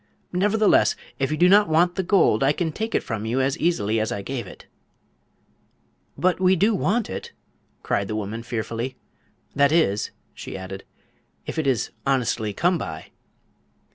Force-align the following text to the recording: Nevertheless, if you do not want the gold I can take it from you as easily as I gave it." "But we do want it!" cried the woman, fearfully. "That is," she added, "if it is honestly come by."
Nevertheless, 0.33 0.95
if 1.19 1.29
you 1.29 1.37
do 1.37 1.47
not 1.47 1.67
want 1.69 1.93
the 1.93 2.01
gold 2.01 2.41
I 2.41 2.53
can 2.53 2.71
take 2.71 2.95
it 2.95 3.03
from 3.03 3.23
you 3.23 3.39
as 3.39 3.55
easily 3.59 3.99
as 3.99 4.11
I 4.11 4.23
gave 4.23 4.47
it." 4.47 4.65
"But 6.17 6.39
we 6.39 6.55
do 6.55 6.73
want 6.73 7.07
it!" 7.07 7.33
cried 7.83 8.07
the 8.07 8.15
woman, 8.15 8.41
fearfully. 8.41 8.95
"That 9.53 9.71
is," 9.71 10.09
she 10.33 10.57
added, 10.57 10.85
"if 11.45 11.59
it 11.59 11.67
is 11.67 11.91
honestly 12.07 12.51
come 12.51 12.79
by." 12.79 13.11